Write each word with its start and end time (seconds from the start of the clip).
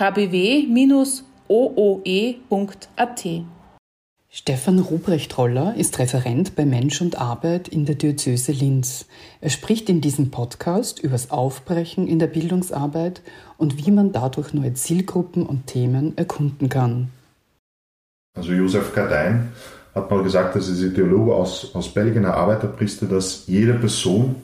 kbw-ooe.at. 0.00 1.18
Stefan 4.30 4.78
Ruprecht-Roller 4.78 5.74
ist 5.76 5.98
Referent 5.98 6.56
bei 6.56 6.64
Mensch 6.64 7.02
und 7.02 7.20
Arbeit 7.20 7.68
in 7.68 7.84
der 7.84 7.96
Diözese 7.96 8.52
Linz. 8.52 9.04
Er 9.42 9.50
spricht 9.50 9.90
in 9.90 10.00
diesem 10.00 10.30
Podcast 10.30 11.00
über 11.00 11.12
das 11.12 11.30
Aufbrechen 11.30 12.06
in 12.06 12.18
der 12.18 12.28
Bildungsarbeit 12.28 13.20
und 13.58 13.76
wie 13.76 13.90
man 13.90 14.10
dadurch 14.12 14.54
neue 14.54 14.72
Zielgruppen 14.72 15.44
und 15.44 15.66
Themen 15.66 16.16
erkunden 16.16 16.70
kann. 16.70 17.10
Also 18.34 18.52
Josef 18.52 18.94
Gardein 18.94 19.52
hat 19.94 20.10
mal 20.10 20.22
gesagt, 20.22 20.56
das 20.56 20.68
ist 20.68 20.94
Theologe 20.94 21.34
aus, 21.34 21.74
aus 21.74 21.92
Belgien, 21.92 22.24
ein 22.24 22.32
Arbeiterpriester, 22.32 23.04
dass 23.04 23.48
jede 23.48 23.74
Person 23.74 24.36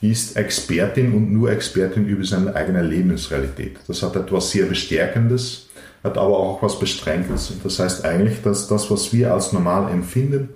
ist 0.00 0.36
Expertin 0.36 1.12
und 1.12 1.32
nur 1.32 1.50
Expertin 1.50 2.06
über 2.06 2.24
seine 2.24 2.54
eigene 2.54 2.82
Lebensrealität. 2.82 3.78
Das 3.86 4.02
hat 4.02 4.16
etwas 4.16 4.50
sehr 4.50 4.66
Bestärkendes, 4.66 5.68
hat 6.02 6.16
aber 6.16 6.38
auch 6.38 6.62
was 6.62 6.78
Bestrengendes. 6.78 7.52
Das 7.62 7.78
heißt 7.78 8.04
eigentlich, 8.04 8.40
dass 8.42 8.66
das, 8.68 8.90
was 8.90 9.12
wir 9.12 9.34
als 9.34 9.52
normal 9.52 9.90
empfinden, 9.90 10.48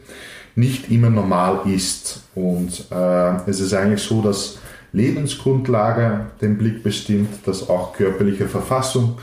nicht 0.57 0.91
immer 0.91 1.11
normal 1.11 1.61
ist. 1.67 2.23
Und 2.35 2.87
äh, 2.91 3.51
es 3.51 3.61
ist 3.61 3.75
eigentlich 3.75 4.03
so, 4.03 4.23
dass 4.23 4.59
Lebensgrundlage 4.93 6.27
den 6.41 6.57
Blick 6.57 6.83
bestimmt, 6.83 7.47
dass 7.47 7.69
auch 7.69 7.93
körperliche 7.95 8.47
Verfassung 8.47 9.19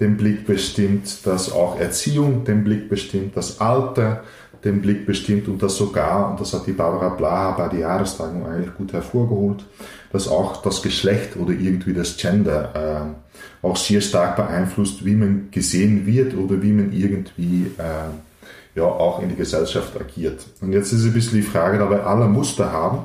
den 0.00 0.16
Blick 0.16 0.46
bestimmt, 0.46 1.26
dass 1.26 1.50
auch 1.50 1.78
Erziehung 1.78 2.44
den 2.44 2.64
Blick 2.64 2.88
bestimmt, 2.88 3.36
das 3.36 3.60
Alter 3.60 4.22
den 4.64 4.82
Blick 4.82 5.06
bestimmt 5.06 5.48
und 5.48 5.62
das 5.62 5.76
sogar, 5.76 6.30
und 6.30 6.40
das 6.40 6.52
hat 6.52 6.66
die 6.66 6.72
Barbara 6.72 7.10
Blaha 7.10 7.52
bei 7.52 7.68
der 7.68 7.80
Jahrestagung 7.80 8.46
eigentlich 8.46 8.74
gut 8.74 8.92
hervorgeholt, 8.92 9.64
dass 10.12 10.28
auch 10.28 10.62
das 10.62 10.82
Geschlecht 10.82 11.36
oder 11.36 11.52
irgendwie 11.52 11.92
das 11.92 12.16
Gender 12.16 13.14
äh, 13.62 13.66
auch 13.66 13.76
sehr 13.76 14.00
stark 14.00 14.36
beeinflusst, 14.36 15.04
wie 15.04 15.14
man 15.14 15.50
gesehen 15.50 16.06
wird 16.06 16.34
oder 16.34 16.62
wie 16.62 16.72
man 16.72 16.92
irgendwie 16.92 17.70
äh, 17.78 18.78
ja 18.78 18.84
auch 18.84 19.22
in 19.22 19.28
die 19.28 19.36
Gesellschaft 19.36 19.98
agiert. 19.98 20.44
Und 20.60 20.72
jetzt 20.72 20.92
ist 20.92 21.04
ein 21.04 21.12
bisschen 21.12 21.38
die 21.40 21.46
Frage, 21.46 21.78
da 21.78 21.88
wir 21.88 22.06
alle 22.06 22.26
Muster 22.26 22.72
haben, 22.72 23.04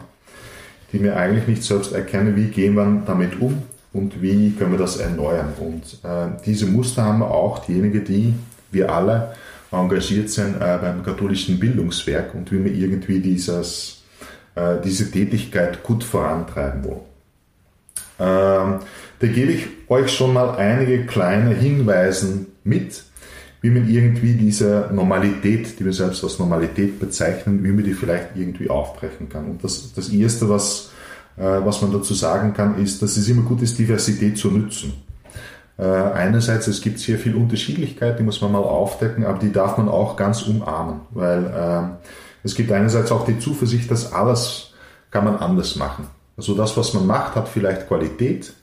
die 0.91 1.01
wir 1.01 1.15
eigentlich 1.15 1.47
nicht 1.47 1.63
selbst 1.63 1.93
erkennen, 1.93 2.35
wie 2.35 2.47
gehen 2.47 2.75
wir 2.75 3.03
damit 3.05 3.39
um 3.39 3.63
und 3.93 4.21
wie 4.21 4.51
können 4.51 4.71
wir 4.71 4.79
das 4.79 4.97
erneuern. 4.97 5.53
Und 5.59 5.99
äh, 6.03 6.27
diese 6.45 6.65
Muster 6.65 7.03
haben 7.03 7.23
auch 7.23 7.65
diejenigen, 7.65 8.05
die 8.05 8.33
wir 8.71 8.91
alle 8.91 9.33
engagiert 9.71 10.29
sind 10.29 10.55
äh, 10.55 10.77
beim 10.81 11.03
katholischen 11.03 11.59
Bildungswerk 11.59 12.33
und 12.33 12.51
wie 12.51 12.63
wir 12.63 12.73
irgendwie 12.73 13.19
dieses, 13.19 14.03
äh, 14.55 14.75
diese 14.83 15.09
Tätigkeit 15.11 15.83
gut 15.83 16.03
vorantreiben 16.03 16.83
wollen. 16.83 17.11
Ähm, 18.19 18.79
da 19.19 19.27
gebe 19.27 19.51
ich 19.51 19.67
euch 19.87 20.11
schon 20.11 20.33
mal 20.33 20.55
einige 20.55 21.05
kleine 21.05 21.53
Hinweise 21.53 22.45
mit, 22.63 23.03
wie 23.61 23.69
man 23.69 23.87
irgendwie 23.87 24.33
diese 24.33 24.89
Normalität, 24.91 25.79
die 25.79 25.85
wir 25.85 25.93
selbst 25.93 26.23
als 26.23 26.39
Normalität 26.39 26.99
bezeichnen, 26.99 27.63
wie 27.63 27.71
man 27.71 27.83
die 27.83 27.93
vielleicht 27.93 28.35
irgendwie 28.35 28.69
aufbrechen 28.69 29.29
kann. 29.29 29.45
Und 29.45 29.63
das, 29.63 29.93
das 29.93 30.09
Erste, 30.09 30.49
was, 30.49 30.91
was 31.37 31.81
man 31.81 31.91
dazu 31.91 32.13
sagen 32.13 32.53
kann, 32.53 32.77
ist, 32.77 33.01
dass 33.01 33.17
es 33.17 33.27
immer 33.27 33.43
gut 33.43 33.61
ist, 33.61 33.79
Diversität 33.79 34.37
zu 34.37 34.51
nutzen. 34.51 34.93
Äh, 35.81 35.83
einerseits, 35.83 36.67
es 36.67 36.79
gibt 36.79 36.99
sehr 36.99 37.17
viel 37.17 37.35
Unterschiedlichkeit, 37.35 38.19
die 38.19 38.23
muss 38.23 38.39
man 38.39 38.51
mal 38.51 38.59
aufdecken, 38.59 39.25
aber 39.25 39.39
die 39.39 39.51
darf 39.51 39.77
man 39.77 39.89
auch 39.89 40.15
ganz 40.15 40.43
umarmen, 40.43 41.01
weil 41.09 41.45
äh, 41.45 42.07
es 42.43 42.53
gibt 42.53 42.71
einerseits 42.71 43.11
auch 43.11 43.25
die 43.25 43.39
Zuversicht, 43.39 43.89
dass 43.89 44.13
alles 44.13 44.73
kann 45.09 45.25
man 45.25 45.37
anders 45.37 45.75
machen. 45.77 46.07
Also 46.37 46.53
das, 46.53 46.77
was 46.77 46.93
man 46.93 47.07
macht, 47.07 47.35
hat 47.35 47.47
vielleicht 47.47 47.87
Qualität, 47.87 48.53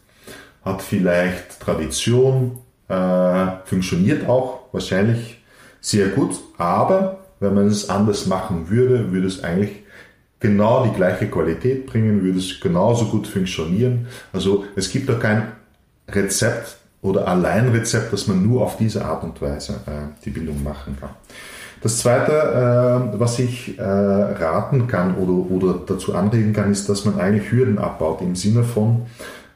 hat 0.64 0.80
vielleicht 0.80 1.58
Tradition, 1.58 2.58
äh, 2.86 3.46
funktioniert 3.64 4.28
auch 4.28 4.60
wahrscheinlich 4.70 5.42
sehr 5.80 6.08
gut, 6.08 6.36
aber 6.56 7.18
wenn 7.40 7.54
man 7.54 7.66
es 7.66 7.90
anders 7.90 8.26
machen 8.26 8.68
würde, 8.68 9.10
würde 9.10 9.26
es 9.26 9.42
eigentlich 9.42 9.82
genau 10.40 10.84
die 10.84 10.94
gleiche 10.94 11.28
Qualität 11.28 11.86
bringen, 11.86 12.22
würde 12.22 12.38
es 12.38 12.60
genauso 12.60 13.06
gut 13.06 13.26
funktionieren. 13.26 14.06
Also 14.32 14.64
es 14.76 14.90
gibt 14.90 15.08
da 15.08 15.14
kein 15.14 15.48
Rezept, 16.08 16.78
oder 17.02 17.28
Alleinrezept, 17.28 18.12
dass 18.12 18.26
man 18.26 18.46
nur 18.46 18.62
auf 18.62 18.76
diese 18.76 19.04
Art 19.04 19.22
und 19.22 19.40
Weise 19.40 19.74
äh, 19.86 20.08
die 20.24 20.30
Bildung 20.30 20.62
machen 20.62 20.96
kann. 20.98 21.10
Das 21.80 21.98
Zweite, 21.98 22.32
äh, 22.32 23.20
was 23.20 23.38
ich 23.38 23.78
äh, 23.78 23.82
raten 23.82 24.88
kann 24.88 25.14
oder, 25.14 25.32
oder 25.32 25.80
dazu 25.86 26.14
anregen 26.14 26.52
kann, 26.52 26.72
ist, 26.72 26.88
dass 26.88 27.04
man 27.04 27.20
eigentlich 27.20 27.52
Hürden 27.52 27.78
abbaut 27.78 28.20
im 28.20 28.34
Sinne 28.34 28.64
von, 28.64 29.06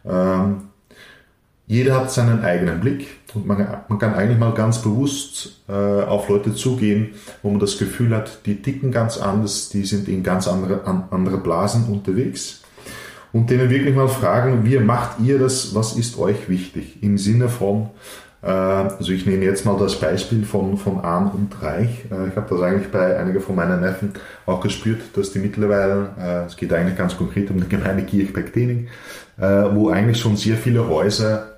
ähm, 0.08 0.68
jeder 1.66 1.96
hat 1.96 2.12
seinen 2.12 2.44
eigenen 2.44 2.80
Blick 2.80 3.06
und 3.34 3.46
man, 3.46 3.58
man 3.88 3.98
kann 3.98 4.14
eigentlich 4.14 4.38
mal 4.38 4.52
ganz 4.52 4.82
bewusst 4.82 5.62
äh, 5.68 5.72
auf 5.72 6.28
Leute 6.28 6.54
zugehen, 6.54 7.14
wo 7.42 7.50
man 7.50 7.60
das 7.60 7.78
Gefühl 7.78 8.14
hat, 8.14 8.46
die 8.46 8.62
ticken 8.62 8.90
ganz 8.90 9.18
anders, 9.18 9.68
die 9.68 9.84
sind 9.84 10.08
in 10.08 10.22
ganz 10.22 10.48
andere, 10.48 10.86
an, 10.86 11.04
andere 11.10 11.38
Blasen 11.38 11.86
unterwegs 11.86 12.62
und 13.32 13.50
denen 13.50 13.70
wirklich 13.70 13.94
mal 13.94 14.08
fragen, 14.08 14.64
wie 14.64 14.78
macht 14.78 15.20
ihr 15.20 15.38
das, 15.38 15.74
was 15.74 15.96
ist 15.96 16.18
euch 16.18 16.48
wichtig? 16.48 17.02
Im 17.02 17.16
Sinne 17.16 17.48
von, 17.48 17.88
äh, 18.42 18.46
also 18.46 19.12
ich 19.12 19.24
nehme 19.24 19.44
jetzt 19.44 19.64
mal 19.64 19.78
das 19.78 19.98
Beispiel 19.98 20.44
von, 20.44 20.76
von 20.76 21.00
Arm 21.00 21.30
und 21.30 21.62
Reich. 21.62 22.04
Äh, 22.10 22.28
ich 22.28 22.36
habe 22.36 22.46
das 22.50 22.60
eigentlich 22.60 22.90
bei 22.90 23.18
einigen 23.18 23.40
von 23.40 23.56
meinen 23.56 23.80
Neffen 23.80 24.12
auch 24.44 24.60
gespürt, 24.60 25.00
dass 25.14 25.32
die 25.32 25.38
mittlerweile, 25.38 26.10
äh, 26.18 26.46
es 26.46 26.56
geht 26.56 26.72
eigentlich 26.72 26.98
ganz 26.98 27.16
konkret 27.16 27.50
um 27.50 27.60
die 27.60 27.68
Gemeinde 27.68 28.02
Kirchberg-Dening, 28.02 28.88
äh, 29.38 29.42
wo 29.72 29.88
eigentlich 29.88 30.18
schon 30.18 30.36
sehr 30.36 30.56
viele 30.56 30.86
Häuser 30.86 31.51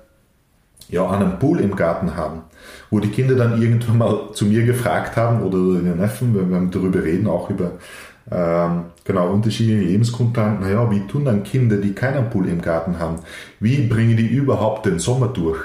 ja, 0.89 1.09
einen 1.09 1.39
Pool 1.39 1.59
im 1.59 1.75
Garten 1.75 2.15
haben, 2.15 2.41
wo 2.89 2.99
die 2.99 3.09
Kinder 3.09 3.35
dann 3.35 3.61
irgendwann 3.61 3.97
mal 3.97 4.19
zu 4.33 4.45
mir 4.45 4.65
gefragt 4.65 5.15
haben 5.15 5.41
oder 5.41 5.57
den 5.81 5.97
Neffen, 5.97 6.35
wenn 6.35 6.49
wir 6.49 6.69
darüber 6.71 7.03
reden, 7.03 7.27
auch 7.27 7.49
über 7.49 7.71
ähm, 8.31 8.85
genau, 9.03 9.31
unterschiedliche 9.31 9.81
Lebensgrundlagen. 9.81 10.61
Naja, 10.61 10.89
wie 10.89 11.05
tun 11.07 11.25
dann 11.25 11.43
Kinder, 11.43 11.77
die 11.77 11.93
keinen 11.93 12.29
Pool 12.29 12.47
im 12.47 12.61
Garten 12.61 12.99
haben? 12.99 13.17
Wie 13.59 13.85
bringen 13.87 14.17
die 14.17 14.27
überhaupt 14.27 14.85
den 14.85 14.99
Sommer 14.99 15.27
durch? 15.27 15.59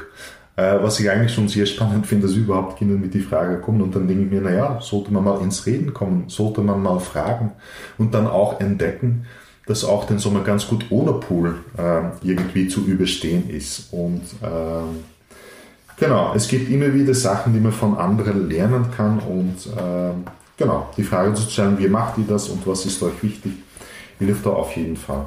Äh, 0.56 0.82
was 0.82 1.00
ich 1.00 1.10
eigentlich 1.10 1.32
schon 1.32 1.48
sehr 1.48 1.64
spannend 1.64 2.06
finde, 2.06 2.26
dass 2.26 2.36
überhaupt 2.36 2.78
Kinder 2.78 2.96
mit 2.96 3.14
die 3.14 3.20
Frage 3.20 3.58
kommen. 3.60 3.80
Und 3.80 3.94
dann 3.96 4.06
denke 4.06 4.24
ich 4.24 4.30
mir, 4.30 4.42
naja, 4.42 4.78
sollte 4.80 5.12
man 5.12 5.24
mal 5.24 5.40
ins 5.40 5.64
Reden 5.64 5.94
kommen, 5.94 6.24
sollte 6.28 6.60
man 6.60 6.82
mal 6.82 7.00
fragen 7.00 7.52
und 7.96 8.12
dann 8.12 8.26
auch 8.26 8.60
entdecken, 8.60 9.24
dass 9.66 9.84
auch 9.84 10.04
den 10.04 10.18
Sommer 10.18 10.40
ganz 10.40 10.66
gut 10.66 10.86
ohne 10.90 11.12
Pool 11.12 11.56
äh, 11.78 12.02
irgendwie 12.22 12.68
zu 12.68 12.84
überstehen 12.84 13.48
ist. 13.50 13.92
Und 13.92 14.22
äh, 14.42 15.96
genau, 15.96 16.32
es 16.34 16.48
gibt 16.48 16.70
immer 16.70 16.92
wieder 16.92 17.14
Sachen, 17.14 17.52
die 17.52 17.60
man 17.60 17.72
von 17.72 17.96
anderen 17.96 18.48
lernen 18.48 18.86
kann 18.96 19.18
und 19.20 19.66
äh, 19.76 20.12
Genau, 20.60 20.90
die 20.94 21.04
Frage 21.04 21.32
zu 21.32 21.48
stellen, 21.48 21.78
wie 21.78 21.88
macht 21.88 22.18
ihr 22.18 22.26
das 22.28 22.50
und 22.50 22.66
was 22.66 22.84
ist 22.84 23.02
euch 23.02 23.22
wichtig, 23.22 23.52
hilft 24.18 24.44
da 24.44 24.50
auf 24.50 24.76
jeden 24.76 24.98
Fall. 24.98 25.24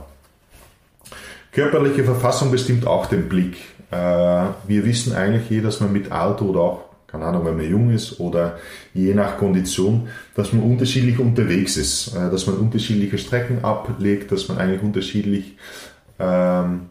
Körperliche 1.52 2.04
Verfassung 2.04 2.52
bestimmt 2.52 2.86
auch 2.86 3.08
den 3.08 3.28
Blick. 3.30 3.58
Äh, 3.90 3.96
wir 3.96 4.86
wissen 4.86 5.16
eigentlich 5.16 5.50
je, 5.50 5.62
dass 5.62 5.80
man 5.80 5.92
mit 5.92 6.12
Alter 6.12 6.46
oder 6.46 6.60
auch, 6.60 6.82
keine 7.14 7.26
Ahnung, 7.26 7.46
wenn 7.46 7.58
man 7.58 7.70
jung 7.70 7.92
ist 7.92 8.20
oder 8.20 8.58
je 8.96 9.14
nach 9.14 9.38
Kondition, 9.38 10.08
dass 10.34 10.52
man 10.52 10.64
unterschiedlich 10.64 11.20
unterwegs 11.20 11.78
ist, 11.78 12.16
äh, 12.16 12.32
dass 12.32 12.48
man 12.48 12.56
unterschiedliche 12.56 13.20
Strecken 13.20 13.64
ablegt, 13.64 14.32
dass 14.32 14.48
man 14.48 14.58
eigentlich 14.58 14.82
unterschiedlich 14.82 15.56
ähm, 16.18 16.88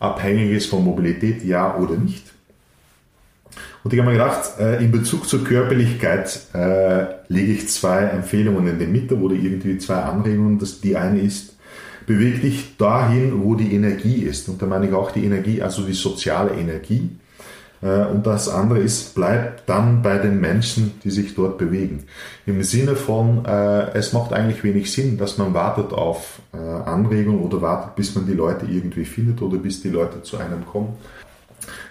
abhängig 0.00 0.50
ist 0.50 0.66
von 0.66 0.82
Mobilität, 0.82 1.44
ja 1.44 1.76
oder 1.76 1.94
nicht. 1.94 2.24
Und 3.84 3.92
ich 3.92 4.00
habe 4.00 4.10
mir 4.10 4.18
gedacht, 4.18 4.58
äh, 4.58 4.82
in 4.82 4.90
Bezug 4.90 5.28
zur 5.28 5.44
Körperlichkeit 5.44 6.40
äh, 6.54 7.04
lege 7.28 7.52
ich 7.52 7.68
zwei 7.68 8.00
Empfehlungen 8.00 8.66
in 8.66 8.80
die 8.80 8.86
Mitte 8.86 9.16
oder 9.16 9.36
irgendwie 9.36 9.78
zwei 9.78 9.98
Anregungen. 9.98 10.58
Das, 10.58 10.80
die 10.80 10.96
eine 10.96 11.20
ist, 11.20 11.56
beweg 12.04 12.42
dich 12.42 12.76
dahin, 12.78 13.44
wo 13.44 13.54
die 13.54 13.76
Energie 13.76 14.24
ist. 14.24 14.48
Und 14.48 14.60
da 14.60 14.66
meine 14.66 14.88
ich 14.88 14.92
auch 14.92 15.12
die 15.12 15.24
Energie, 15.24 15.62
also 15.62 15.82
die 15.86 15.92
soziale 15.92 16.50
Energie. 16.50 17.10
Äh, 17.82 18.06
und 18.06 18.26
das 18.26 18.48
andere 18.48 18.78
ist, 18.78 19.14
bleib 19.14 19.66
dann 19.66 20.02
bei 20.02 20.18
den 20.18 20.40
Menschen, 20.40 21.00
die 21.04 21.10
sich 21.10 21.34
dort 21.34 21.58
bewegen. 21.58 22.04
Im 22.46 22.62
Sinne 22.62 22.96
von, 22.96 23.44
äh, 23.44 23.90
es 23.92 24.12
macht 24.12 24.32
eigentlich 24.32 24.64
wenig 24.64 24.90
Sinn, 24.92 25.18
dass 25.18 25.36
man 25.36 25.52
wartet 25.52 25.92
auf 25.92 26.40
äh, 26.54 26.56
Anregungen 26.56 27.42
oder 27.42 27.60
wartet, 27.60 27.96
bis 27.96 28.14
man 28.14 28.26
die 28.26 28.34
Leute 28.34 28.66
irgendwie 28.66 29.04
findet 29.04 29.42
oder 29.42 29.58
bis 29.58 29.82
die 29.82 29.90
Leute 29.90 30.22
zu 30.22 30.38
einem 30.38 30.64
kommen 30.64 30.96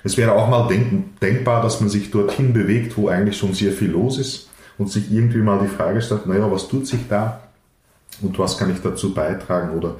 Es 0.03 0.17
wäre 0.17 0.33
auch 0.33 0.49
mal 0.49 0.67
denk 0.67 1.19
denkbar, 1.19 1.61
dass 1.61 1.81
man 1.81 1.89
sich 1.89 2.09
dorthin 2.09 2.53
bewegt, 2.53 2.97
wo 2.97 3.09
eigentlich 3.09 3.37
schon 3.37 3.53
sehr 3.53 3.71
viel 3.71 3.91
los 3.91 4.17
ist 4.17 4.49
und 4.77 4.89
sich 4.89 5.11
irgendwie 5.11 5.39
mal 5.39 5.59
die 5.59 5.67
Frage 5.67 6.01
stellt, 6.01 6.25
naja, 6.25 6.49
was 6.51 6.67
tut 6.67 6.87
sich 6.87 7.07
da 7.09 7.41
und 8.21 8.37
was 8.39 8.57
kann 8.57 8.71
ich 8.71 8.81
dazu 8.81 9.13
beitragen 9.13 9.77
oder, 9.77 9.95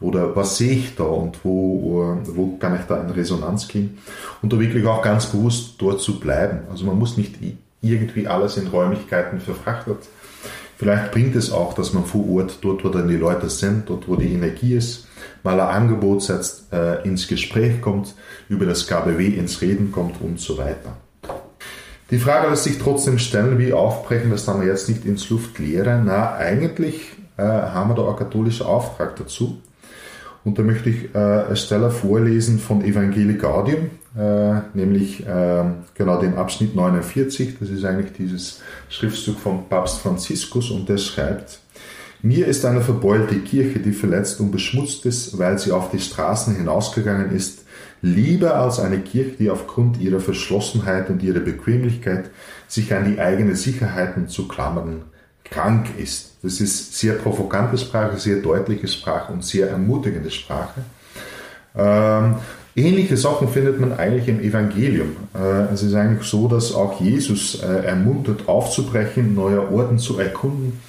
oder 0.00 0.34
was 0.34 0.56
sehe 0.56 0.72
ich 0.72 0.96
da 0.96 1.04
und 1.04 1.44
wo, 1.44 2.18
wo 2.24 2.56
kann 2.58 2.76
ich 2.76 2.82
da 2.86 3.00
in 3.00 3.10
Resonanz 3.10 3.68
gehen 3.68 3.98
und 4.42 4.52
da 4.52 4.58
wirklich 4.58 4.86
auch 4.86 5.02
ganz 5.02 5.26
bewusst 5.26 5.74
dort 5.78 6.00
zu 6.00 6.18
bleiben. 6.18 6.60
Also 6.70 6.86
man 6.86 6.98
muss 6.98 7.16
nicht 7.16 7.34
irgendwie 7.82 8.26
alles 8.26 8.56
in 8.56 8.66
Räumlichkeiten 8.66 9.40
verfrachtet. 9.40 9.98
Vielleicht 10.76 11.12
bringt 11.12 11.36
es 11.36 11.52
auch, 11.52 11.74
dass 11.74 11.92
man 11.92 12.06
vor 12.06 12.26
Ort, 12.30 12.58
dort 12.62 12.84
wo 12.84 12.88
dann 12.88 13.08
die 13.08 13.16
Leute 13.16 13.50
sind, 13.50 13.90
dort 13.90 14.08
wo 14.08 14.16
die 14.16 14.32
Energie 14.32 14.74
ist, 14.74 15.08
mal 15.42 15.60
ein 15.60 15.68
Angebot 15.68 16.22
setzt, 16.22 16.72
äh, 16.72 17.02
ins 17.02 17.28
Gespräch 17.28 17.82
kommt, 17.82 18.14
über 18.48 18.64
das 18.64 18.86
KBW 18.86 19.26
ins 19.26 19.60
Reden 19.60 19.92
kommt 19.92 20.22
und 20.22 20.40
so 20.40 20.56
weiter. 20.56 20.96
Die 22.10 22.18
Frage 22.18 22.48
lässt 22.48 22.64
sich 22.64 22.78
trotzdem 22.78 23.18
stellen, 23.18 23.58
wie 23.58 23.74
aufbrechen, 23.74 24.30
das 24.30 24.46
wir 24.48 24.66
jetzt 24.66 24.88
nicht 24.88 25.04
ins 25.04 25.28
Luftleere. 25.28 26.02
Na, 26.04 26.34
eigentlich 26.34 26.96
äh, 27.36 27.42
haben 27.42 27.90
wir 27.90 27.94
da 27.94 28.08
einen 28.08 28.16
katholischen 28.16 28.66
Auftrag 28.66 29.16
dazu. 29.16 29.58
Und 30.44 30.58
da 30.58 30.62
möchte 30.62 30.90
ich 30.90 31.14
äh, 31.14 31.18
eine 31.18 31.56
Stelle 31.56 31.90
vorlesen 31.90 32.58
von 32.58 32.82
Evangelii 32.82 33.36
Gaudium, 33.36 33.90
äh, 34.16 34.60
nämlich 34.74 35.26
äh, 35.26 35.64
genau 35.94 36.20
den 36.20 36.34
Abschnitt 36.36 36.74
49. 36.74 37.58
Das 37.60 37.68
ist 37.68 37.84
eigentlich 37.84 38.12
dieses 38.12 38.60
Schriftstück 38.88 39.38
von 39.38 39.68
Papst 39.68 39.98
Franziskus 39.98 40.70
und 40.70 40.88
der 40.88 40.98
schreibt, 40.98 41.60
mir 42.22 42.46
ist 42.46 42.64
eine 42.66 42.82
verbeulte 42.82 43.36
Kirche, 43.36 43.78
die 43.78 43.92
verletzt 43.92 44.40
und 44.40 44.50
beschmutzt 44.50 45.06
ist, 45.06 45.38
weil 45.38 45.58
sie 45.58 45.72
auf 45.72 45.90
die 45.90 46.00
Straßen 46.00 46.54
hinausgegangen 46.54 47.32
ist, 47.32 47.64
lieber 48.02 48.56
als 48.56 48.78
eine 48.78 49.00
Kirche, 49.00 49.36
die 49.38 49.50
aufgrund 49.50 49.98
ihrer 49.98 50.20
Verschlossenheit 50.20 51.08
und 51.08 51.22
ihrer 51.22 51.40
Bequemlichkeit 51.40 52.30
sich 52.68 52.94
an 52.94 53.10
die 53.10 53.20
eigene 53.20 53.56
Sicherheiten 53.56 54.28
zu 54.28 54.48
klammern 54.48 55.02
krank 55.44 55.86
ist. 55.98 56.29
Das 56.42 56.60
ist 56.60 56.96
sehr 56.96 57.14
provokante 57.14 57.76
Sprache, 57.76 58.18
sehr 58.18 58.36
deutliche 58.36 58.88
Sprache 58.88 59.32
und 59.32 59.44
sehr 59.44 59.68
ermutigende 59.68 60.30
Sprache. 60.30 60.80
Ähm, 61.76 62.36
Ähnliche 62.76 63.16
Sachen 63.16 63.48
findet 63.48 63.80
man 63.80 63.92
eigentlich 63.92 64.28
im 64.28 64.40
Evangelium. 64.40 65.16
Äh, 65.34 65.72
es 65.72 65.82
ist 65.82 65.94
eigentlich 65.94 66.28
so, 66.28 66.46
dass 66.46 66.72
auch 66.72 67.00
Jesus 67.00 67.60
äh, 67.62 67.84
ermuntert, 67.84 68.48
aufzubrechen, 68.48 69.34
neue 69.34 69.72
Orten 69.72 69.98
zu 69.98 70.20
erkunden 70.20 70.80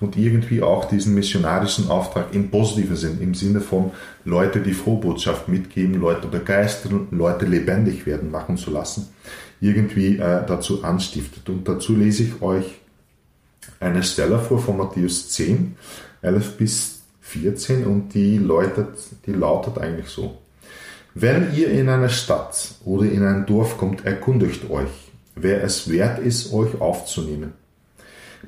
und 0.00 0.18
irgendwie 0.18 0.60
auch 0.60 0.84
diesen 0.84 1.14
missionarischen 1.14 1.88
Auftrag 1.88 2.26
im 2.32 2.50
positiven 2.50 2.94
Sinn, 2.94 3.18
im 3.22 3.34
Sinne 3.34 3.62
von 3.62 3.92
Leute 4.26 4.60
die 4.60 4.74
Frohbotschaft 4.74 5.48
mitgeben, 5.48 5.98
Leute 5.98 6.28
begeistern, 6.28 7.08
Leute 7.10 7.46
lebendig 7.46 8.04
werden 8.04 8.30
machen 8.30 8.58
zu 8.58 8.70
lassen, 8.70 9.08
irgendwie 9.62 10.18
äh, 10.18 10.44
dazu 10.46 10.84
anstiftet. 10.84 11.48
Und 11.48 11.66
dazu 11.66 11.96
lese 11.96 12.24
ich 12.24 12.42
euch 12.42 12.79
eine 13.80 14.02
Stelle 14.02 14.38
vor 14.38 14.60
von 14.60 14.76
Matthäus 14.76 15.30
10, 15.30 15.76
11 16.22 16.56
bis 16.56 17.00
14 17.22 17.86
und 17.86 18.14
die, 18.14 18.38
läutet, 18.38 18.98
die 19.26 19.32
lautet 19.32 19.78
eigentlich 19.78 20.08
so. 20.08 20.38
Wenn 21.14 21.54
ihr 21.54 21.70
in 21.70 21.88
eine 21.88 22.10
Stadt 22.10 22.74
oder 22.84 23.04
in 23.06 23.24
ein 23.24 23.46
Dorf 23.46 23.78
kommt, 23.78 24.04
erkundigt 24.04 24.70
euch, 24.70 24.90
wer 25.34 25.64
es 25.64 25.90
wert 25.90 26.20
ist, 26.20 26.52
euch 26.52 26.80
aufzunehmen. 26.80 27.54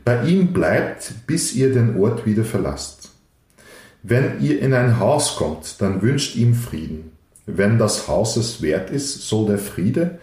Bei 0.05 0.25
ihm 0.25 0.52
bleibt, 0.52 1.12
bis 1.26 1.55
ihr 1.55 1.73
den 1.73 2.00
Ort 2.00 2.25
wieder 2.25 2.44
verlasst. 2.44 3.11
Wenn 4.02 4.40
ihr 4.40 4.61
in 4.61 4.75
ein 4.75 4.99
Haus 4.99 5.37
kommt, 5.37 5.81
dann 5.81 6.02
wünscht 6.02 6.37
ihm 6.37 6.55
Frieden. 6.55 7.12
Wenn 7.46 7.79
das 7.79 8.08
Haus 8.08 8.37
es 8.37 8.62
wert 8.62 8.90
ist, 8.90 9.29
soll 9.29 9.46
der 9.46 9.58
Friede, 9.58 10.19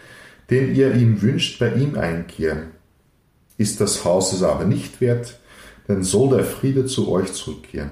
den 0.50 0.76
ihr 0.76 0.94
ihm 0.96 1.22
wünscht, 1.22 1.60
bei 1.60 1.74
ihm 1.74 1.96
einkehren. 1.96 2.79
Ist 3.60 3.82
das 3.82 4.06
Haus 4.06 4.32
es 4.32 4.42
aber 4.42 4.64
nicht 4.64 5.02
wert, 5.02 5.38
dann 5.88 6.02
soll 6.02 6.30
der 6.30 6.46
Friede 6.46 6.86
zu 6.86 7.12
euch 7.12 7.34
zurückkehren. 7.34 7.92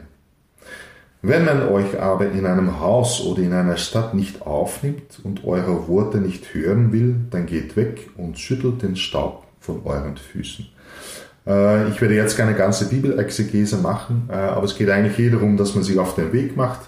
Wenn 1.22 1.44
man 1.44 1.68
euch 1.68 2.00
aber 2.00 2.32
in 2.32 2.46
einem 2.46 2.80
Haus 2.80 3.22
oder 3.26 3.42
in 3.42 3.52
einer 3.52 3.76
Stadt 3.76 4.14
nicht 4.14 4.44
aufnimmt 4.44 5.20
und 5.24 5.44
eure 5.44 5.90
Worte 5.90 6.20
nicht 6.20 6.54
hören 6.54 6.94
will, 6.94 7.16
dann 7.32 7.48
geht 7.48 7.76
weg 7.76 8.10
und 8.16 8.40
schüttelt 8.40 8.82
den 8.82 8.96
Staub 8.96 9.44
von 9.60 9.82
euren 9.84 10.16
Füßen. 10.16 10.70
Äh, 11.46 11.90
ich 11.90 12.00
werde 12.00 12.16
jetzt 12.16 12.38
keine 12.38 12.54
ganze 12.54 12.88
Bibelexegese 12.88 13.76
machen, 13.76 14.30
äh, 14.32 14.36
aber 14.36 14.64
es 14.64 14.78
geht 14.78 14.90
eigentlich 14.90 15.18
hier 15.18 15.32
darum, 15.32 15.58
dass 15.58 15.76
man 15.76 15.84
sich 15.84 16.00
auf 16.00 16.16
den 16.16 16.32
Weg 16.32 16.56
macht, 16.56 16.88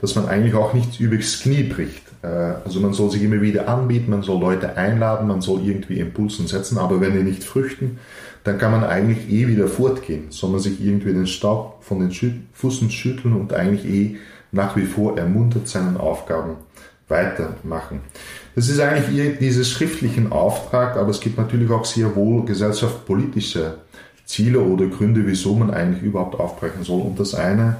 dass 0.00 0.14
man 0.14 0.26
eigentlich 0.26 0.54
auch 0.54 0.72
nicht 0.72 1.00
übers 1.00 1.40
Knie 1.40 1.64
bricht. 1.64 2.05
Äh, 2.26 2.54
also 2.64 2.80
man 2.80 2.92
soll 2.92 3.10
sich 3.10 3.22
immer 3.22 3.40
wieder 3.40 3.68
anbieten, 3.68 4.10
man 4.10 4.22
soll 4.22 4.40
Leute 4.40 4.76
einladen, 4.76 5.28
man 5.28 5.40
soll 5.40 5.60
irgendwie 5.64 6.00
Impulsen 6.00 6.46
setzen, 6.46 6.78
aber 6.78 7.00
wenn 7.00 7.12
die 7.12 7.22
nicht 7.22 7.44
früchten, 7.44 7.98
dann 8.44 8.58
kann 8.58 8.72
man 8.72 8.84
eigentlich 8.84 9.30
eh 9.30 9.48
wieder 9.48 9.68
fortgehen. 9.68 10.26
Soll 10.30 10.50
man 10.50 10.60
sich 10.60 10.80
irgendwie 10.84 11.12
den 11.12 11.26
Staub 11.26 11.78
von 11.82 12.00
den 12.00 12.12
Füßen 12.52 12.90
schütteln 12.90 13.34
und 13.34 13.52
eigentlich 13.52 13.84
eh 13.84 14.16
nach 14.52 14.76
wie 14.76 14.84
vor 14.84 15.18
ermuntert 15.18 15.68
seinen 15.68 15.96
Aufgaben 15.96 16.56
weitermachen. 17.08 18.00
Das 18.54 18.68
ist 18.68 18.80
eigentlich 18.80 19.38
dieses 19.38 19.70
schriftlichen 19.70 20.32
Auftrag, 20.32 20.96
aber 20.96 21.10
es 21.10 21.20
gibt 21.20 21.38
natürlich 21.38 21.70
auch 21.70 21.84
sehr 21.84 22.14
wohl 22.16 22.44
gesellschaftspolitische 22.44 23.74
Ziele 24.24 24.60
oder 24.60 24.86
Gründe, 24.86 25.22
wieso 25.26 25.54
man 25.54 25.70
eigentlich 25.70 26.02
überhaupt 26.02 26.38
aufbrechen 26.40 26.82
soll. 26.82 27.02
Und 27.02 27.20
das 27.20 27.34
eine 27.34 27.76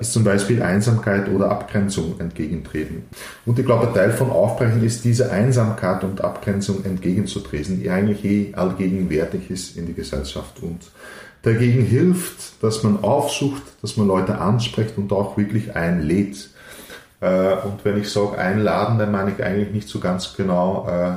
ist 0.00 0.12
zum 0.12 0.24
Beispiel 0.24 0.62
Einsamkeit 0.62 1.28
oder 1.28 1.50
Abgrenzung 1.50 2.18
entgegentreten. 2.18 3.02
Und 3.44 3.58
ich 3.58 3.66
glaube, 3.66 3.88
ein 3.88 3.94
Teil 3.94 4.10
von 4.10 4.30
Aufbrechen 4.30 4.82
ist 4.82 5.04
diese 5.04 5.30
Einsamkeit 5.30 6.02
und 6.02 6.24
Abgrenzung 6.24 6.84
entgegenzutreten, 6.84 7.78
die 7.78 7.90
eigentlich 7.90 8.24
eh 8.24 8.54
allgegenwärtig 8.54 9.50
ist 9.50 9.76
in 9.76 9.86
die 9.86 9.92
Gesellschaft 9.92 10.62
und 10.62 10.90
dagegen 11.42 11.82
hilft, 11.84 12.62
dass 12.62 12.82
man 12.82 13.02
aufsucht, 13.02 13.62
dass 13.82 13.96
man 13.96 14.06
Leute 14.06 14.38
anspricht 14.38 14.98
und 14.98 15.12
auch 15.12 15.36
wirklich 15.36 15.74
einlädt. 15.74 16.50
Äh, 17.20 17.54
und 17.64 17.84
wenn 17.84 17.98
ich 17.98 18.10
sage 18.10 18.38
einladen, 18.38 18.98
dann 18.98 19.12
meine 19.12 19.32
ich 19.32 19.42
eigentlich 19.42 19.72
nicht 19.72 19.88
so 19.88 20.00
ganz 20.00 20.34
genau, 20.36 20.86
äh, 20.88 21.16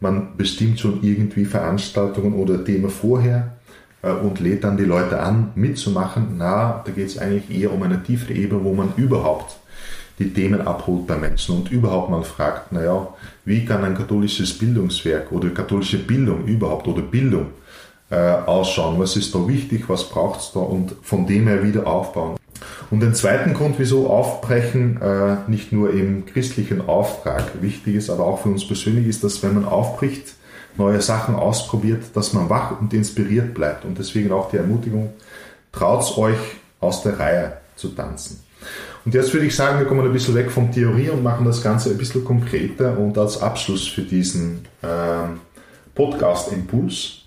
man 0.00 0.36
bestimmt 0.36 0.78
schon 0.78 1.02
irgendwie 1.02 1.44
Veranstaltungen 1.44 2.34
oder 2.34 2.64
Themen 2.64 2.90
vorher, 2.90 3.36
äh, 3.36 3.57
und 4.02 4.40
lädt 4.40 4.64
dann 4.64 4.76
die 4.76 4.84
Leute 4.84 5.20
an, 5.20 5.50
mitzumachen. 5.54 6.36
Na, 6.38 6.82
da 6.84 6.92
geht 6.92 7.08
es 7.08 7.18
eigentlich 7.18 7.50
eher 7.50 7.72
um 7.72 7.82
eine 7.82 8.02
tiefere 8.02 8.34
Ebene, 8.34 8.62
wo 8.64 8.72
man 8.72 8.92
überhaupt 8.96 9.58
die 10.18 10.32
Themen 10.32 10.60
abholt 10.60 11.06
bei 11.06 11.16
Menschen 11.16 11.56
und 11.56 11.70
überhaupt 11.70 12.10
mal 12.10 12.22
fragt, 12.22 12.72
naja, 12.72 13.08
wie 13.44 13.64
kann 13.64 13.84
ein 13.84 13.96
katholisches 13.96 14.56
Bildungswerk 14.58 15.30
oder 15.32 15.50
katholische 15.50 15.98
Bildung 15.98 16.44
überhaupt 16.44 16.88
oder 16.88 17.02
Bildung 17.02 17.46
äh, 18.10 18.16
ausschauen? 18.16 18.98
Was 18.98 19.16
ist 19.16 19.34
da 19.34 19.46
wichtig? 19.46 19.84
Was 19.88 20.08
braucht 20.08 20.40
es 20.40 20.52
da? 20.52 20.60
Und 20.60 20.94
von 21.02 21.26
dem 21.26 21.46
her 21.46 21.62
wieder 21.62 21.86
aufbauen. 21.86 22.36
Und 22.90 23.00
den 23.00 23.14
zweiten 23.14 23.54
Grund, 23.54 23.76
wieso 23.78 24.08
Aufbrechen 24.08 25.00
äh, 25.00 25.36
nicht 25.46 25.72
nur 25.72 25.92
im 25.92 26.26
christlichen 26.26 26.88
Auftrag 26.88 27.60
wichtig 27.60 27.94
ist, 27.94 28.10
aber 28.10 28.24
auch 28.24 28.40
für 28.40 28.48
uns 28.48 28.66
persönlich 28.66 29.06
ist, 29.06 29.22
dass 29.22 29.42
wenn 29.42 29.54
man 29.54 29.64
aufbricht, 29.66 30.34
neue 30.78 31.00
Sachen 31.00 31.34
ausprobiert, 31.34 32.04
dass 32.14 32.32
man 32.32 32.48
wach 32.48 32.80
und 32.80 32.94
inspiriert 32.94 33.54
bleibt. 33.54 33.84
Und 33.84 33.98
deswegen 33.98 34.32
auch 34.32 34.50
die 34.50 34.56
Ermutigung, 34.56 35.12
traut 35.72 36.16
euch 36.16 36.38
aus 36.80 37.02
der 37.02 37.18
Reihe 37.18 37.52
zu 37.76 37.88
tanzen. 37.88 38.40
Und 39.04 39.14
jetzt 39.14 39.32
würde 39.32 39.46
ich 39.46 39.56
sagen, 39.56 39.78
wir 39.78 39.86
kommen 39.86 40.04
ein 40.04 40.12
bisschen 40.12 40.34
weg 40.34 40.50
von 40.50 40.72
Theorie 40.72 41.10
und 41.10 41.22
machen 41.22 41.46
das 41.46 41.62
Ganze 41.62 41.90
ein 41.90 41.98
bisschen 41.98 42.24
konkreter. 42.24 42.98
Und 42.98 43.16
als 43.16 43.40
Abschluss 43.40 43.86
für 43.86 44.02
diesen 44.02 44.66
äh, 44.82 45.28
Podcast-Impuls 45.94 47.22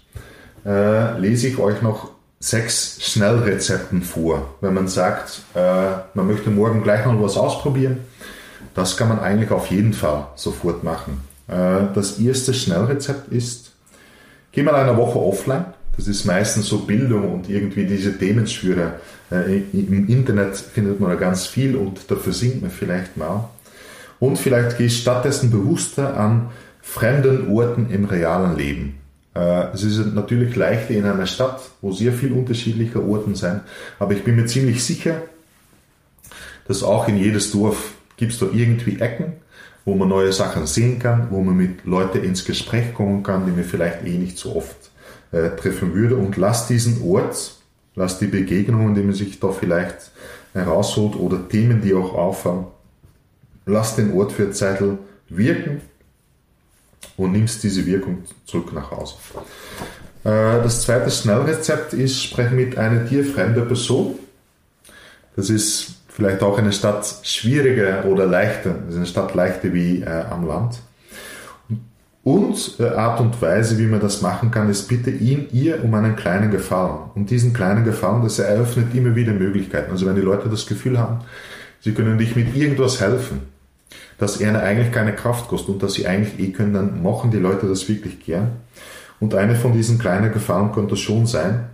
äh, 0.66 1.18
lese 1.20 1.48
ich 1.48 1.58
euch 1.58 1.82
noch 1.82 2.12
sechs 2.40 2.98
Schnellrezepten 3.02 4.02
vor. 4.02 4.56
Wenn 4.62 4.74
man 4.74 4.88
sagt, 4.88 5.42
äh, 5.56 5.92
man 6.14 6.28
möchte 6.28 6.50
morgen 6.50 6.84
gleich 6.84 7.06
noch 7.06 7.22
was 7.22 7.38
ausprobieren, 7.38 8.00
das 8.74 8.98
kann 8.98 9.10
man 9.10 9.20
eigentlich 9.20 9.52
auf 9.52 9.68
jeden 9.68 9.94
Fall 9.94 10.28
sofort 10.36 10.84
machen. 10.84 11.22
Äh, 11.52 11.94
das 11.94 12.20
erste 12.20 12.54
Schnellrezept 12.54 13.32
ist, 13.32 13.74
geh 14.52 14.64
mal 14.64 14.76
eine 14.76 14.98
Woche 14.98 15.20
offline. 15.20 15.66
Das 15.98 16.08
ist 16.08 16.26
meistens 16.26 16.68
so 16.68 16.80
Bildung 16.80 17.32
und 17.34 17.50
irgendwie 17.50 17.86
diese 17.86 18.18
Themenschwüre. 18.18 18.94
Äh, 19.30 19.62
Im 19.74 20.08
Internet 20.08 20.56
findet 20.56 21.00
man 21.00 21.12
da 21.12 21.16
ganz 21.16 21.46
viel 21.46 21.76
und 21.76 22.10
da 22.10 22.16
versinkt 22.16 22.62
man 22.62 22.72
vielleicht 22.72 23.18
mal. 23.18 23.50
Und 24.20 24.38
vielleicht 24.38 24.78
geh 24.78 24.90
stattdessen 24.90 25.52
bewusster 25.52 26.18
an 26.18 26.50
fremden 26.82 27.52
Orten 27.52 27.90
im 27.90 28.06
realen 28.06 28.56
Leben. 28.56 28.98
Äh, 29.36 29.74
es 29.74 29.84
ist 29.84 30.14
natürlich 30.14 30.56
leichter 30.56 30.94
in 30.94 31.06
einer 31.06 31.28
Stadt, 31.28 31.62
wo 31.82 31.92
sehr 31.92 32.14
viel 32.14 32.32
unterschiedliche 32.32 33.04
Orten 33.04 33.36
sind, 33.36 33.62
aber 34.00 34.14
ich 34.14 34.24
bin 34.24 34.36
mir 34.36 34.46
ziemlich 34.46 34.84
sicher, 34.84 35.22
dass 36.68 36.84
auch 36.84 37.08
in 37.08 37.18
jedes 37.18 37.52
Dorf 37.52 37.94
gibt 38.18 38.34
es 38.34 38.40
da 38.40 38.48
irgendwie 38.54 39.00
Ecken, 39.00 39.34
wo 39.86 39.96
man 39.96 40.10
neue 40.10 40.32
Sachen 40.32 40.68
sehen 40.68 41.00
kann, 41.00 41.28
wo 41.32 41.42
man 41.42 41.56
mit 41.56 41.86
Leuten 41.86 42.24
ins 42.24 42.46
Gespräch 42.46 42.94
kommen 42.94 43.24
kann, 43.24 43.46
die 43.46 43.52
man 43.52 43.64
vielleicht 43.64 44.06
eh 44.06 44.18
nicht 44.18 44.38
so 44.38 44.56
oft 44.56 44.92
äh, 45.32 45.50
treffen 45.52 45.94
würde. 45.94 46.16
Und 46.16 46.38
lasst 46.38 46.70
diesen 46.70 47.02
Ort, 47.04 47.56
lasst 47.96 48.22
die 48.22 48.28
Begegnungen, 48.28 48.96
die 48.96 49.02
man 49.02 49.14
sich 49.14 49.40
da 49.40 49.50
vielleicht 49.50 50.12
herausholt 50.54 51.16
oder 51.16 51.48
Themen, 51.48 51.82
die 51.82 51.94
auch 51.94 52.14
auffallen, 52.14 52.66
lasst 53.66 53.98
den 53.98 54.14
Ort 54.14 54.32
für 54.32 54.52
Zeitl 54.52 54.98
wirken 55.30 55.82
und 57.18 57.32
nimmst 57.32 57.64
diese 57.64 57.86
Wirkung 57.86 58.24
zurück 58.46 58.74
nach 58.74 58.92
Hause. 58.92 59.16
Äh, 60.24 60.62
das 60.62 60.84
zweite 60.84 61.10
Schnellrezept 61.10 61.94
ist, 61.94 62.22
spreche 62.22 62.54
mit 62.54 62.78
einer 62.78 63.06
dir 63.06 63.26
fremden 63.26 63.68
Person. 63.68 64.16
Das 65.36 65.50
ist 65.50 66.01
vielleicht 66.22 66.44
auch 66.44 66.60
eine 66.60 66.72
Stadt 66.72 67.16
schwieriger 67.24 68.06
oder 68.06 68.28
leichter. 68.28 68.76
Ist 68.88 68.96
eine 68.96 69.08
Stadt 69.08 69.34
leichter 69.34 69.74
wie 69.74 70.04
äh, 70.04 70.24
am 70.30 70.48
Land. 70.48 70.80
Und 72.24 72.76
äh, 72.80 72.90
Art 72.90 73.20
und 73.20 73.42
Weise, 73.42 73.80
wie 73.80 73.88
man 73.88 74.00
das 74.00 74.22
machen 74.22 74.52
kann, 74.52 74.70
ist 74.70 74.88
bitte 74.88 75.10
ihn, 75.10 75.48
ihr 75.52 75.84
um 75.84 75.92
einen 75.96 76.16
kleinen 76.16 76.52
Gefallen. 76.52 77.10
Und 77.16 77.32
diesen 77.32 77.54
kleinen 77.54 77.86
Gefallen, 77.86 78.22
das 78.22 78.38
eröffnet 78.38 78.94
immer 78.94 79.16
wieder 79.16 79.34
Möglichkeiten. 79.34 79.90
Also 79.92 80.06
wenn 80.06 80.14
die 80.14 80.22
Leute 80.22 80.48
das 80.48 80.68
Gefühl 80.68 81.00
haben, 81.00 81.22
sie 81.80 81.94
können 81.94 82.20
dich 82.20 82.36
mit 82.36 82.56
irgendwas 82.56 83.02
helfen, 83.02 83.40
dass 84.20 84.40
er 84.40 84.62
eigentlich 84.62 84.92
keine 84.92 85.14
Kraft 85.14 85.48
kostet 85.48 85.70
und 85.70 85.82
dass 85.82 85.94
sie 85.94 86.06
eigentlich 86.06 86.40
eh 86.40 86.52
können, 86.52 86.76
dann 86.76 87.02
machen 87.02 87.32
die 87.32 87.40
Leute 87.40 87.66
das 87.66 87.90
wirklich 87.90 88.24
gern. 88.24 88.52
Und 89.20 89.34
eine 89.34 89.56
von 89.56 89.74
diesen 89.74 89.98
kleinen 89.98 90.32
Gefahren 90.32 90.72
könnte 90.72 90.98
schon 90.98 91.26
sein, 91.26 91.70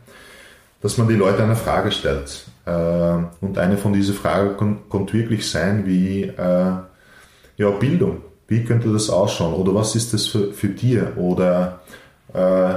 dass 0.81 0.97
man 0.97 1.07
die 1.07 1.15
Leute 1.15 1.43
eine 1.43 1.55
Frage 1.55 1.91
stellt. 1.91 2.45
Äh, 2.65 2.71
und 3.41 3.57
eine 3.57 3.77
von 3.77 3.93
diesen 3.93 4.15
Fragen 4.15 4.79
könnte 4.89 5.13
wirklich 5.13 5.49
sein 5.49 5.85
wie 5.85 6.23
äh, 6.23 6.71
ja, 7.57 7.69
Bildung. 7.79 8.21
Wie 8.47 8.63
könnte 8.63 8.91
das 8.93 9.09
ausschauen? 9.09 9.53
Oder 9.53 9.75
was 9.75 9.95
ist 9.95 10.13
das 10.13 10.27
für, 10.27 10.53
für 10.53 10.69
dir? 10.69 11.17
Oder 11.17 11.81
äh, 12.33 12.75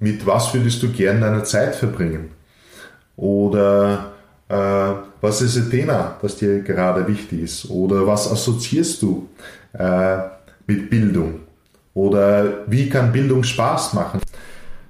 mit 0.00 0.26
was 0.26 0.52
würdest 0.54 0.82
du 0.82 0.90
gern 0.90 1.20
deine 1.20 1.44
Zeit 1.44 1.74
verbringen? 1.74 2.30
Oder 3.16 4.12
äh, 4.48 4.92
was 5.20 5.42
ist 5.42 5.56
ein 5.56 5.70
Thema, 5.70 6.16
das 6.22 6.36
dir 6.36 6.60
gerade 6.60 7.06
wichtig 7.08 7.42
ist? 7.42 7.70
Oder 7.70 8.06
was 8.06 8.30
assoziierst 8.30 9.02
du 9.02 9.28
äh, 9.72 10.18
mit 10.66 10.90
Bildung? 10.90 11.40
Oder 11.94 12.64
wie 12.66 12.88
kann 12.88 13.12
Bildung 13.12 13.42
Spaß 13.42 13.94
machen? 13.94 14.20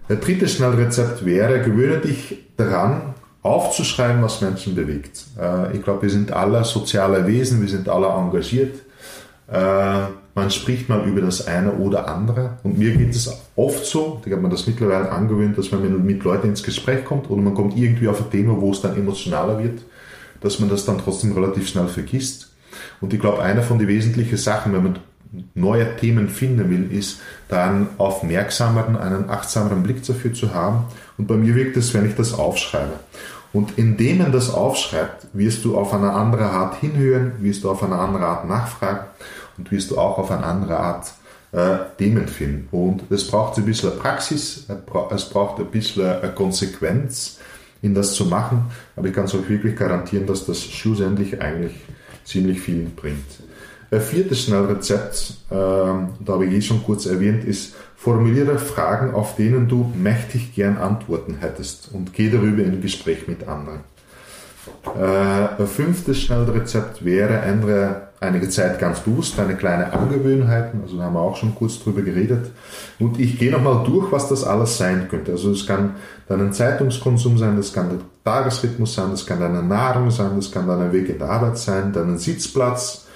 Der 0.08 0.16
dritte 0.16 0.48
Schnellrezept 0.48 1.24
wäre, 1.26 1.60
gewöhne 1.60 1.98
dich 1.98 2.38
daran, 2.56 3.14
aufzuschreiben, 3.42 4.22
was 4.22 4.40
Menschen 4.40 4.74
bewegt. 4.74 5.24
Äh, 5.38 5.76
ich 5.76 5.82
glaube, 5.82 6.02
wir 6.02 6.10
sind 6.10 6.32
alle 6.32 6.64
soziale 6.64 7.26
Wesen, 7.26 7.60
wir 7.60 7.68
sind 7.68 7.88
alle 7.88 8.08
engagiert. 8.08 8.76
Äh, 9.50 10.06
man 10.34 10.50
spricht 10.50 10.88
mal 10.88 11.06
über 11.06 11.20
das 11.20 11.46
eine 11.46 11.72
oder 11.72 12.08
andere. 12.08 12.58
Und 12.62 12.78
mir 12.78 12.96
geht 12.96 13.14
es 13.14 13.30
oft 13.56 13.84
so, 13.84 14.20
ich 14.24 14.32
habe 14.32 14.42
mir 14.42 14.48
das 14.48 14.66
mittlerweile 14.66 15.10
angewöhnt, 15.10 15.58
dass 15.58 15.70
man 15.72 16.04
mit 16.04 16.22
Leuten 16.24 16.48
ins 16.48 16.62
Gespräch 16.62 17.04
kommt 17.04 17.28
oder 17.30 17.42
man 17.42 17.54
kommt 17.54 17.76
irgendwie 17.76 18.08
auf 18.08 18.20
ein 18.20 18.30
Thema, 18.30 18.60
wo 18.60 18.70
es 18.70 18.80
dann 18.80 18.96
emotionaler 18.96 19.58
wird, 19.62 19.80
dass 20.40 20.58
man 20.58 20.68
das 20.68 20.84
dann 20.84 20.98
trotzdem 20.98 21.32
relativ 21.32 21.68
schnell 21.68 21.88
vergisst. 21.88 22.52
Und 23.00 23.12
ich 23.12 23.20
glaube, 23.20 23.42
eine 23.42 23.62
von 23.62 23.78
den 23.78 23.88
wesentlichen 23.88 24.36
Sachen, 24.36 24.72
wenn 24.72 24.82
man 24.82 24.98
neue 25.54 25.97
Themen 25.97 26.28
finden 26.28 26.70
will, 26.70 26.90
ist, 26.97 27.20
da 27.49 27.66
einen 27.66 27.88
aufmerksameren, 27.99 28.97
einen 28.97 29.30
achtsameren 29.30 29.82
Blick 29.82 30.04
dafür 30.04 30.32
zu 30.32 30.54
haben. 30.54 30.85
Und 31.16 31.26
bei 31.26 31.35
mir 31.35 31.54
wirkt 31.54 31.76
es, 31.76 31.94
wenn 31.94 32.06
ich 32.06 32.14
das 32.14 32.35
aufschreibe. 32.35 32.94
Und 33.52 33.78
indem 33.78 34.18
man 34.18 34.32
das 34.32 34.50
aufschreibt, 34.50 35.28
wirst 35.32 35.64
du 35.64 35.76
auf 35.76 35.94
eine 35.94 36.12
andere 36.12 36.44
Art 36.44 36.80
hinhören, 36.80 37.32
wirst 37.40 37.64
du 37.64 37.70
auf 37.70 37.82
eine 37.82 37.97
andere 37.97 38.26
Art 38.26 38.49
nachfragen 38.49 39.06
und 39.56 39.70
wirst 39.70 39.90
du 39.90 39.99
auch 39.99 40.18
auf 40.18 40.30
eine 40.30 40.44
andere 40.44 40.78
Art 40.78 41.12
äh, 41.52 41.78
Themen 41.97 42.28
finden. 42.28 42.68
Und 42.70 43.11
es 43.11 43.26
braucht 43.26 43.56
ein 43.58 43.64
bisschen 43.64 43.99
Praxis, 43.99 44.66
es 45.11 45.25
braucht 45.30 45.58
ein 45.58 45.66
bisschen 45.66 46.06
eine 46.06 46.32
Konsequenz, 46.32 47.38
in 47.80 47.94
das 47.94 48.14
zu 48.14 48.26
machen, 48.26 48.64
aber 48.97 49.06
ich 49.06 49.14
kann 49.14 49.26
es 49.26 49.35
euch 49.35 49.49
wirklich 49.49 49.76
garantieren, 49.76 50.26
dass 50.26 50.44
das 50.44 50.62
schlussendlich 50.62 51.40
eigentlich 51.40 51.75
ziemlich 52.25 52.61
viel 52.61 52.90
bringt. 52.94 53.25
Ein 53.90 54.00
viertes 54.02 54.42
Schnellrezept, 54.42 55.35
äh, 55.50 55.54
da 55.54 56.09
habe 56.28 56.47
ich 56.47 56.52
eh 56.52 56.61
schon 56.61 56.85
kurz 56.85 57.07
erwähnt, 57.07 57.45
ist, 57.45 57.75
formuliere 57.97 58.59
Fragen, 58.59 59.14
auf 59.14 59.37
denen 59.37 59.66
du 59.68 59.92
mächtig 59.97 60.54
gern 60.54 60.76
Antworten 60.76 61.38
hättest 61.40 61.90
und 61.92 62.12
geh 62.12 62.30
darüber 62.30 62.62
in 62.62 62.80
Gespräch 62.83 63.26
mit 63.26 63.49
anderen. 63.49 63.80
Äh, 64.97 65.61
ein 65.62 65.66
fünftes 65.66 66.21
Schnellrezept 66.21 67.04
wäre, 67.04 67.38
ändere 67.38 68.09
einige 68.21 68.49
Zeit 68.49 68.78
ganz 68.78 69.00
bewusst 69.00 69.38
deine 69.38 69.57
kleine 69.57 69.92
Angewöhnheiten, 69.92 70.83
also 70.83 70.99
da 70.99 71.04
haben 71.04 71.14
wir 71.14 71.21
auch 71.21 71.37
schon 71.37 71.54
kurz 71.54 71.78
drüber 71.78 72.02
geredet. 72.02 72.50
Und 72.99 73.18
ich 73.18 73.38
gehe 73.38 73.50
nochmal 73.50 73.85
durch, 73.85 74.12
was 74.12 74.28
das 74.28 74.45
alles 74.45 74.76
sein 74.76 75.09
könnte. 75.09 75.33
Also 75.33 75.52
es 75.52 75.66
kann 75.66 75.95
dein 76.28 76.52
Zeitungskonsum 76.52 77.38
sein, 77.38 77.57
das 77.57 77.73
kann 77.73 77.88
der 77.88 77.99
Tagesrhythmus 78.25 78.95
sein, 78.95 79.11
das 79.11 79.25
kann 79.25 79.40
deine 79.40 79.62
Nahrung 79.62 80.11
sein, 80.11 80.33
das 80.37 80.50
kann 80.50 80.66
dein 80.66 80.92
Weg 80.92 81.09
in 81.09 81.18
der 81.18 81.30
Arbeit 81.30 81.59
sein, 81.59 81.92
dein 81.92 82.18
Sitzplatz, 82.18 83.07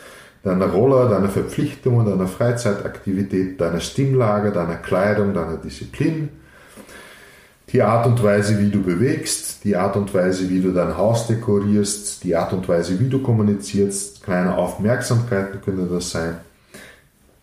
deine 0.42 0.66
Rolle, 0.66 1.08
deine 1.08 1.28
Verpflichtungen, 1.28 2.06
deine 2.06 2.26
Freizeitaktivität, 2.26 3.60
deine 3.60 3.80
Stimmlage, 3.80 4.50
deine 4.50 4.76
Kleidung, 4.76 5.34
deine 5.34 5.58
Disziplin, 5.58 6.28
die 7.72 7.82
Art 7.82 8.06
und 8.06 8.22
Weise, 8.22 8.58
wie 8.58 8.70
du 8.70 8.82
bewegst, 8.82 9.64
die 9.64 9.76
Art 9.76 9.96
und 9.96 10.12
Weise, 10.12 10.50
wie 10.50 10.60
du 10.60 10.72
dein 10.72 10.96
Haus 10.96 11.26
dekorierst, 11.26 12.22
die 12.24 12.36
Art 12.36 12.52
und 12.52 12.68
Weise, 12.68 12.98
wie 13.00 13.08
du 13.08 13.22
kommunizierst, 13.22 14.22
kleine 14.22 14.56
Aufmerksamkeiten 14.56 15.60
können 15.62 15.88
das 15.90 16.10
sein. 16.10 16.36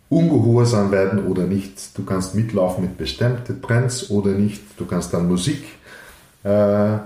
Ungehorsam 0.09 0.91
werden 0.91 1.27
oder 1.27 1.43
nicht. 1.43 1.97
Du 1.97 2.03
kannst 2.03 2.35
mitlaufen 2.35 2.83
mit 2.83 2.97
bestimmten 2.97 3.61
Trends 3.61 4.09
oder 4.09 4.31
nicht. 4.31 4.61
Du 4.77 4.85
kannst 4.85 5.13
dann 5.13 5.27
Musik 5.27 5.63
äh, 6.43 6.97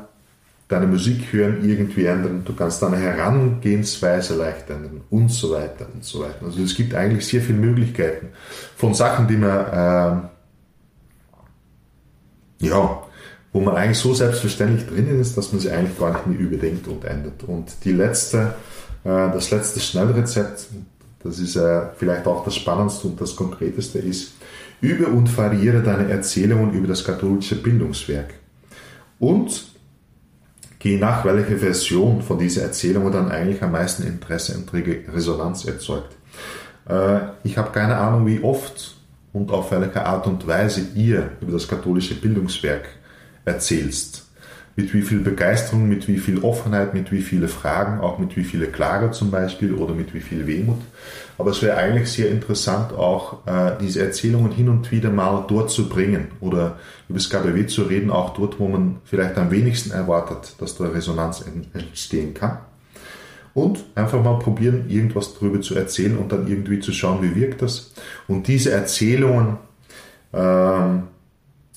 deine 0.74 0.88
Musik 0.88 1.32
hören 1.32 1.64
irgendwie 1.64 2.06
ändern, 2.06 2.42
du 2.44 2.54
kannst 2.54 2.82
deine 2.82 2.98
Herangehensweise 2.98 4.36
leicht 4.36 4.70
ändern 4.70 5.02
und 5.12 5.30
so 5.32 5.52
weiter 5.52 5.86
und 5.94 6.04
so 6.04 6.22
weiter. 6.22 6.46
Also 6.46 6.64
es 6.64 6.76
gibt 6.76 6.96
eigentlich 6.96 7.28
sehr 7.28 7.42
viele 7.42 7.60
Möglichkeiten 7.60 8.30
von 8.76 8.96
Sachen, 8.96 9.28
die 9.28 9.38
man, 9.38 10.30
äh, 12.62 12.66
ja, 12.66 13.04
wo 13.52 13.60
man 13.60 13.76
eigentlich 13.76 14.00
so 14.00 14.16
selbstverständlich 14.16 14.88
drinnen 14.88 15.22
ist, 15.22 15.38
dass 15.38 15.52
man 15.52 15.62
sie 15.62 15.70
eigentlich 15.70 16.00
gar 16.00 16.12
nicht 16.14 16.26
mehr 16.26 16.40
überdenkt 16.40 16.88
und 16.88 17.06
ändert. 17.06 17.44
Und 17.44 17.72
die 17.84 17.92
letzte, 17.92 18.56
äh, 19.04 19.10
das 19.32 19.52
letzte 19.52 19.80
Schnellrezept, 19.80 20.70
das 21.24 21.38
ist 21.38 21.56
äh, 21.56 21.82
vielleicht 21.98 22.26
auch 22.26 22.44
das 22.44 22.56
Spannendste 22.56 23.08
und 23.08 23.22
das 23.22 23.36
Konkreteste 23.36 24.00
ist, 24.00 24.34
übe 24.82 25.06
und 25.06 25.38
variiere 25.38 25.84
deine 25.84 26.10
Erzählungen 26.10 26.74
über 26.74 26.88
das 26.88 27.06
katholische 27.06 27.62
Bildungswerk. 27.62 28.34
Und 29.20 29.73
je 30.84 30.98
nach 30.98 31.24
welche 31.26 31.58
Version 31.58 32.22
von 32.22 32.38
dieser 32.38 32.64
Erzählung 32.64 33.12
dann 33.12 33.32
eigentlich 33.32 33.64
am 33.64 33.72
meisten 33.72 34.04
Interesse 34.04 34.56
und 34.58 34.72
Resonanz 34.74 35.66
erzeugt. 35.66 36.16
Äh, 36.88 37.20
ich 37.44 37.58
habe 37.58 37.72
keine 37.72 37.98
Ahnung, 37.98 38.28
wie 38.28 38.44
oft 38.44 38.96
und 39.32 39.50
auf 39.52 39.72
welche 39.72 40.06
Art 40.06 40.28
und 40.28 40.46
Weise 40.46 40.82
ihr 40.96 41.32
über 41.42 41.54
das 41.54 41.68
katholische 41.68 42.16
Bildungswerk 42.16 42.90
erzählst 43.46 44.23
mit 44.76 44.94
wie 44.94 45.04
viel 45.04 45.20
Begeisterung, 45.20 45.88
mit 45.88 46.08
wie 46.08 46.18
viel 46.18 46.40
Offenheit, 46.40 46.94
mit 46.94 47.12
wie 47.12 47.22
viele 47.22 47.48
Fragen, 47.48 48.00
auch 48.00 48.18
mit 48.18 48.36
wie 48.36 48.44
viele 48.44 48.68
Klage 48.68 49.12
zum 49.12 49.30
Beispiel 49.30 49.74
oder 49.74 49.94
mit 49.94 50.14
wie 50.14 50.20
viel 50.20 50.48
Wehmut. 50.48 50.82
Aber 51.38 51.52
es 51.52 51.62
wäre 51.62 51.78
eigentlich 51.78 52.12
sehr 52.12 52.30
interessant, 52.30 52.92
auch 52.92 53.46
äh, 53.46 53.74
diese 53.80 54.02
Erzählungen 54.02 54.52
hin 54.52 54.70
und 54.70 54.92
wieder 54.92 55.12
mal 55.12 55.46
dort 55.48 55.70
zu 55.70 55.90
bringen 55.90 56.30
oder 56.40 56.78
über 57.08 57.20
das 57.20 57.30
KBW 57.30 57.68
zu 57.68 57.84
reden, 57.84 58.10
auch 58.10 58.34
dort, 58.34 58.60
wo 58.60 58.68
man 58.68 58.98
vielleicht 59.06 59.38
am 59.38 59.52
wenigsten 59.52 59.92
erwartet, 59.92 60.56
dass 60.60 60.76
da 60.76 60.86
Resonanz 60.86 61.46
entstehen 61.74 62.34
kann. 62.34 62.58
Und 63.54 63.84
einfach 63.94 64.24
mal 64.24 64.40
probieren, 64.40 64.90
irgendwas 64.90 65.36
darüber 65.36 65.62
zu 65.62 65.76
erzählen 65.76 66.18
und 66.18 66.32
dann 66.32 66.48
irgendwie 66.48 66.80
zu 66.80 66.92
schauen, 66.92 67.22
wie 67.22 67.36
wirkt 67.36 67.62
das. 67.62 67.94
Und 68.28 68.48
diese 68.48 68.72
Erzählungen 68.72 69.58
ähm, 70.34 71.04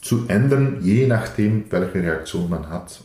zu 0.06 0.26
ändern, 0.28 0.78
je 0.80 1.06
nachdem, 1.06 1.64
welche 1.70 2.02
Reaktion 2.02 2.48
man 2.48 2.68
hat. 2.68 3.00